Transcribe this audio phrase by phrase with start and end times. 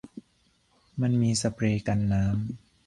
[1.01, 2.35] มันมีสเปรย์กันน้ำ